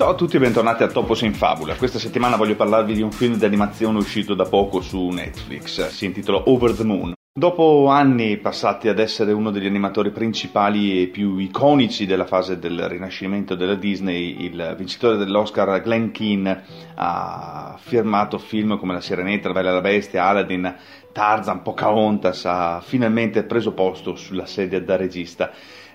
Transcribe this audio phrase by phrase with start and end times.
[0.00, 1.76] Ciao a tutti e bentornati a Topos in Fabula.
[1.76, 5.88] Questa settimana voglio parlarvi di un film d'animazione uscito da poco su Netflix.
[5.88, 7.12] Si intitola Over the Moon.
[7.30, 12.88] Dopo anni passati ad essere uno degli animatori principali e più iconici della fase del
[12.88, 16.64] rinascimento della Disney, il vincitore dell'Oscar Glenn Keane
[16.94, 20.76] ha firmato film come La Sirenetta, La Bella e la Bestia, Aladdin,
[21.12, 25.52] Tarzan, Pocahontas, ha finalmente preso posto sulla sedia da regista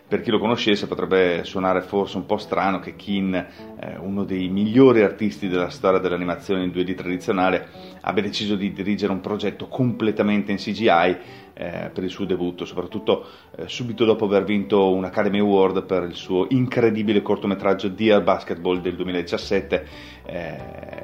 [0.07, 3.47] per chi lo conoscesse potrebbe suonare forse un po' strano che Keane,
[3.79, 7.67] eh, uno dei migliori artisti della storia dell'animazione in 2D tradizionale,
[8.01, 11.17] abbia deciso di dirigere un progetto completamente in CGI
[11.57, 16.03] eh, per il suo debutto, soprattutto eh, subito dopo aver vinto un Academy Award per
[16.03, 19.87] il suo incredibile cortometraggio Dear Basketball del 2017,
[20.25, 20.57] eh,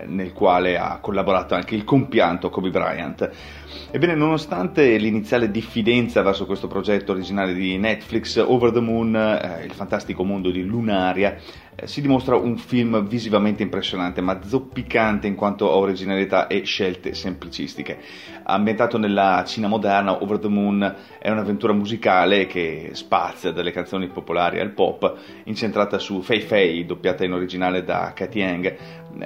[0.07, 3.29] nel quale ha collaborato anche il compianto Kobe Bryant.
[3.91, 9.71] Ebbene, nonostante l'iniziale diffidenza verso questo progetto originale di Netflix, Over the Moon, eh, il
[9.71, 11.37] fantastico mondo di Lunaria,
[11.75, 17.13] eh, si dimostra un film visivamente impressionante, ma zoppicante in quanto a originalità e scelte
[17.13, 17.99] semplicistiche.
[18.43, 24.59] Ambientato nella Cina moderna, Over the Moon è un'avventura musicale che spazia dalle canzoni popolari
[24.59, 28.75] al pop, incentrata su Fei Fei, doppiata in originale da Cathy Yang,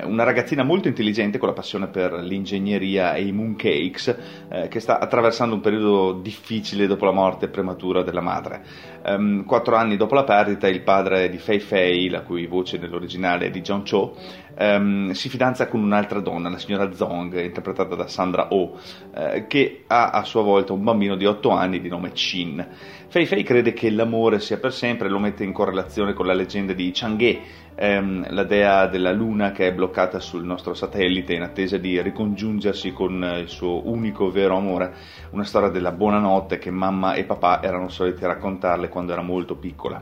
[0.04, 4.18] una ragazzina molto intelligente con la passione per l'ingegneria e i mooncakes,
[4.50, 8.64] eh, che sta attraversando un periodo difficile dopo la morte prematura della madre.
[9.06, 13.48] Um, quattro anni dopo la perdita, il padre di Fei Fei, la cui voce nell'originale
[13.48, 14.16] è di John Cho,
[14.58, 18.78] um, si fidanza con un'altra donna, la signora Zong, interpretata da Sandra Oh,
[19.16, 22.66] eh, che ha a sua volta un bambino di otto anni di nome Chin.
[23.08, 26.34] Fei Fei crede che l'amore sia per sempre e lo mette in correlazione con la
[26.34, 27.40] leggenda di Chang'e,
[27.76, 32.92] ehm, la dea della luna che è bloccata sul nostro satellite in attesa di ricongiungersi
[32.92, 34.94] con il suo unico vero amore,
[35.32, 40.02] una storia della buonanotte che mamma e papà erano soliti raccontarle quando era molto piccola.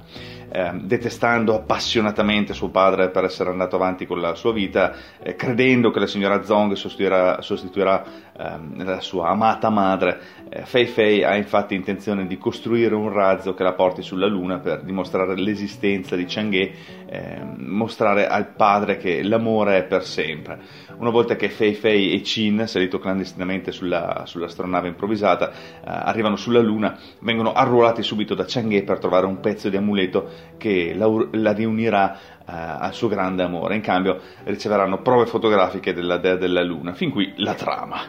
[0.56, 5.90] Eh, detestando appassionatamente suo padre per essere andato avanti con la sua vita, eh, credendo
[5.90, 8.04] che la signora Zong sostituirà, sostituirà
[8.38, 10.20] eh, la sua amata madre,
[10.50, 14.60] eh, Fei Fei ha infatti intenzione di costruire un razzo che la porti sulla Luna
[14.60, 16.72] per dimostrare l'esistenza di Chang'e,
[17.08, 20.60] ehm, mostrare al padre che l'amore è per sempre.
[20.98, 25.54] Una volta che Fei Fei e Chin, salito clandestinamente sulla, sull'astronave improvvisata, eh,
[25.84, 30.94] arrivano sulla Luna, vengono arruolati subito da Chang'e per trovare un pezzo di amuleto che
[30.96, 33.76] la, la riunirà uh, al suo grande amore.
[33.76, 36.94] In cambio riceveranno prove fotografiche della dea della luna.
[36.94, 38.02] Fin qui la trama.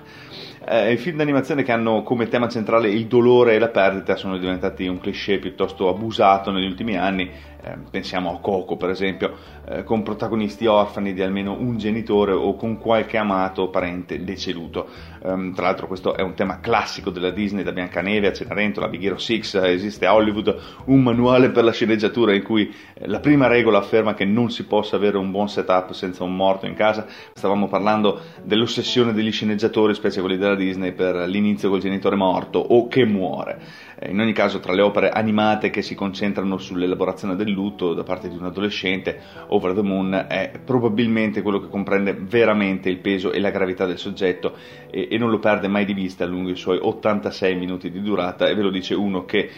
[0.67, 4.39] Eh, I film d'animazione che hanno come tema centrale il dolore e la perdita sono
[4.39, 7.54] diventati un cliché piuttosto abusato negli ultimi anni eh,
[7.91, 9.35] pensiamo a Coco per esempio,
[9.67, 14.89] eh, con protagonisti orfani di almeno un genitore o con qualche amato parente deceduto.
[15.23, 19.03] Um, tra l'altro questo è un tema classico della Disney, da Biancaneve a Cenerentola, Big
[19.03, 20.55] Hero 6, esiste a Hollywood
[20.87, 24.67] un manuale per la sceneggiatura in cui eh, la prima regola afferma che non si
[24.67, 27.07] possa avere un buon setup senza un morto in casa.
[27.33, 32.87] Stavamo parlando dell'ossessione degli sceneggiatori, specie quelli della Disney, per l'inizio col genitore morto o
[32.89, 33.61] che muore.
[33.99, 38.03] Eh, in ogni caso, tra le opere animate che si concentrano sull'elaborazione del lutto da
[38.03, 39.19] parte di un adolescente,
[39.49, 43.99] Over the Moon è probabilmente quello che comprende veramente il peso e la gravità del
[43.99, 44.57] soggetto
[44.91, 48.49] e, e non lo perde mai di vista lungo i suoi 86 minuti di durata
[48.49, 49.51] e ve lo dice uno che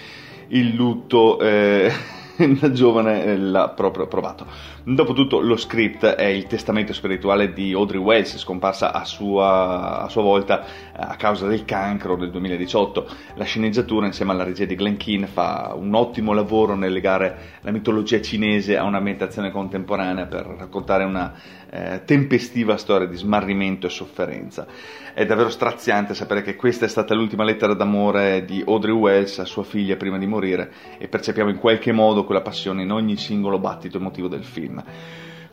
[0.48, 1.40] il lutto...
[1.40, 2.24] Eh,
[2.60, 4.46] da giovane eh, l'ha proprio provato.
[4.84, 10.22] Dopotutto lo script è il testamento spirituale di Audrey Wells, scomparsa a sua, a sua
[10.22, 13.06] volta eh, a causa del cancro nel 2018.
[13.34, 17.70] La sceneggiatura insieme alla regia di Glenn Keane fa un ottimo lavoro nel legare la
[17.70, 21.32] mitologia cinese a un'ambientazione contemporanea per raccontare una
[21.70, 24.66] eh, tempestiva storia di smarrimento e sofferenza.
[25.12, 29.46] È davvero straziante sapere che questa è stata l'ultima lettera d'amore di Audrey Wells a
[29.46, 33.58] sua figlia prima di morire e percepiamo in qualche modo quella passione in ogni singolo
[33.58, 34.84] battito emotivo del film.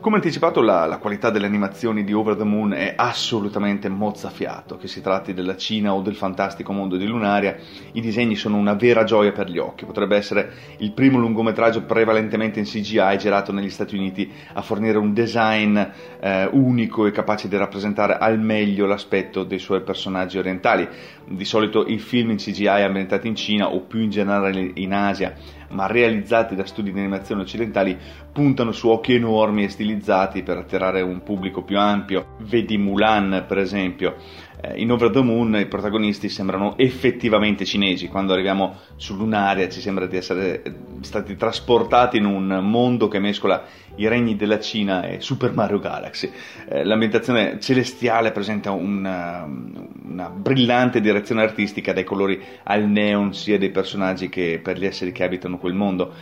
[0.04, 4.86] Come anticipato, la, la, qualità delle animazioni di Over the Moon è assolutamente mozzafiato, che
[4.86, 7.56] si tratti della Cina o del fantastico mondo di Lunaria,
[7.92, 9.86] i disegni sono una vera gioia per gli occhi.
[9.86, 15.14] Potrebbe essere il primo lungometraggio prevalentemente in CGI girato negli Stati Uniti a fornire un
[15.14, 15.78] design
[16.20, 20.86] eh, unico e capace di rappresentare al meglio l'aspetto dei suoi personaggi orientali.
[21.26, 25.34] Di solito i film in CGI ambientati in Cina o più in generale in Asia
[25.70, 27.96] ma realizzati da studi di animazione occidentali,
[28.32, 32.36] puntano su occhi enormi e stilizzati per attirare un pubblico più ampio.
[32.38, 34.16] Vedi Mulan, per esempio.
[34.64, 39.80] Eh, in Over the Moon i protagonisti sembrano effettivamente cinesi, quando arriviamo su Lunaria ci
[39.80, 43.64] sembra di essere eh, stati trasportati in un mondo che mescola
[43.96, 46.30] i regni della Cina e Super Mario Galaxy.
[46.68, 53.70] Eh, l'ambientazione celestiale presenta una, una, brillante direzione artistica dai colori al neon sia dei
[53.70, 56.12] personaggi che per gli esseri che abitano quel mondo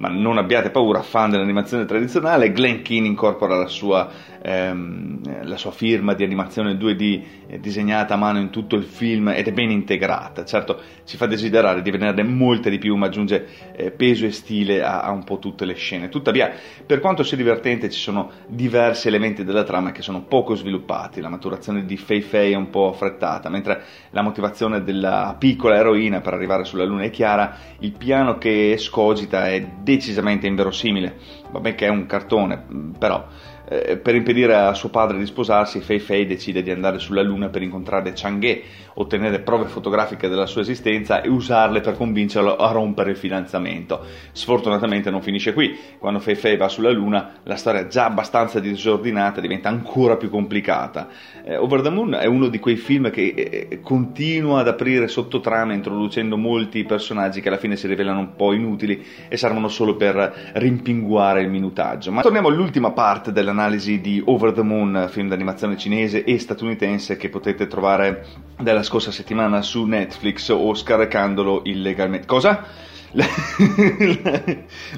[0.00, 4.08] ma non abbiate paura, fan dell'animazione tradizionale, Glenn Keane incorpora la sua,
[4.40, 9.28] ehm, la sua firma di animazione 2D eh, disegnata a mano in tutto il film
[9.28, 13.46] ed è ben integrata, certo ci fa desiderare di vederne molte di più, ma aggiunge
[13.76, 16.08] eh, peso e stile a, a un po' tutte le scene.
[16.08, 16.50] Tuttavia,
[16.86, 21.28] per quanto sia divertente, ci sono diversi elementi della trama che sono poco sviluppati, la
[21.28, 26.32] maturazione di Fei Fei è un po' affrettata, mentre la motivazione della piccola eroina per
[26.32, 31.16] arrivare sulla Luna è chiara, il piano che scogita è decisamente inverosimile,
[31.50, 32.64] vabbè che è un cartone,
[32.98, 33.26] però
[33.70, 37.50] eh, per impedire a suo padre di sposarsi, Fei Fei decide di andare sulla Luna
[37.50, 38.62] per incontrare Chang'e,
[38.94, 44.04] ottenere prove fotografiche della sua esistenza e usarle per convincerlo a rompere il fidanzamento.
[44.32, 49.40] Sfortunatamente non finisce qui, quando Fei Fei va sulla Luna la storia già abbastanza disordinata
[49.40, 51.06] diventa ancora più complicata.
[51.44, 55.74] Eh, Over the Moon è uno di quei film che eh, continua ad aprire sottotrame
[55.74, 60.50] introducendo molti personaggi che alla fine si rivelano un po' inutili e servono solo per
[60.54, 62.10] rimpinguare il minutaggio.
[62.10, 67.18] Ma torniamo all'ultima parte dell'analisi un'analisi di Over the Moon, film d'animazione cinese e statunitense
[67.18, 68.24] che potete trovare
[68.58, 72.26] dalla scorsa settimana su Netflix o scaricandolo illegalmente.
[72.26, 72.64] Cosa?
[73.12, 73.26] La,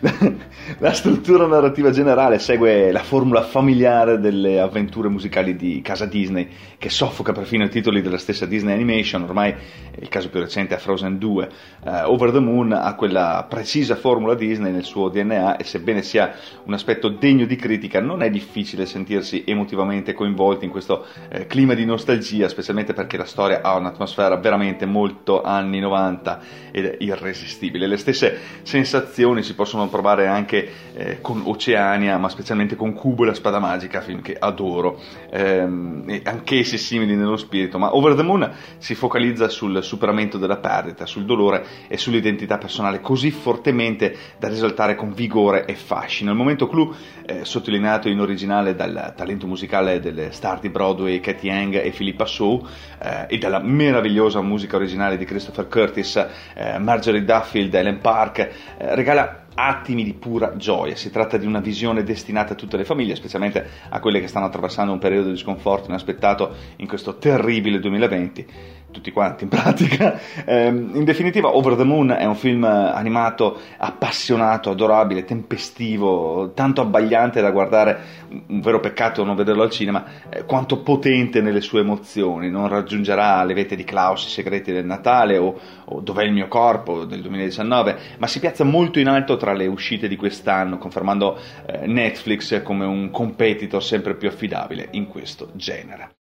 [0.01, 0.33] la,
[0.79, 6.91] la, struttura narrativa generale segue la formula familiare delle avventure musicali di casa Disney, che
[6.91, 9.55] soffoca perfino i titoli della stessa Disney Animation, ormai
[9.99, 11.49] il caso più recente è Frozen 2.
[11.85, 16.03] Uh, eh, Over the Moon ha quella precisa formula Disney nel suo DNA e sebbene
[16.03, 21.47] sia un aspetto degno di critica, non è difficile sentirsi emotivamente coinvolti in questo eh,
[21.47, 26.41] clima di nostalgia, specialmente perché la storia ha un'atmosfera veramente molto anni 90
[26.73, 27.87] ed irresistibile.
[27.87, 33.27] Le stesse sensazioni si possono provare anche eh, con Oceania, ma specialmente con Cubo e
[33.27, 35.01] la spada magica, film che adoro,
[35.31, 40.59] ehm, e anch'essi simili nello spirito, ma Over the Moon si focalizza sul superamento della
[40.59, 46.31] perdita, sul dolore e sull'identità personale così fortemente da risaltare con vigore e fascino.
[46.31, 46.93] Il momento clou,
[47.25, 52.27] eh, sottolineato in originale dal talento musicale delle star di Broadway Katie Yang e Philippa
[52.27, 52.67] Sou
[52.99, 58.95] eh, e dalla meravigliosa musica originale di Christopher Curtis, eh, Marjorie Duffield, Ellen Park, eh,
[58.95, 60.97] regala attimi di pura gioia.
[60.97, 64.47] Si tratta di una visione destinata a tutte le famiglie, specialmente a quelle che stanno
[64.47, 68.47] attraversando un periodo di sconforto inaspettato in questo terribile 2020
[68.93, 70.21] tutti quanti in pratica.
[70.45, 77.41] Eh, in definitiva, Over the Moon è un film animato appassionato, adorabile, tempestivo, tanto abbagliante
[77.41, 82.51] da guardare, un vero peccato non vederlo al cinema, eh, quanto potente nelle sue emozioni.
[82.51, 86.49] Non raggiungerà le vette di Klaus, i segreti del Natale o, o Dov'è il mio
[86.49, 91.39] corpo del 2019, ma si piazza molto in alto tra le uscite di quest'anno, confermando
[91.67, 96.11] eh, Netflix come un competitor sempre più affidabile in questo genere.